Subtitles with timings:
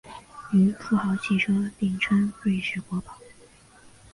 [0.51, 3.13] 与富豪汽车并称瑞典国宝。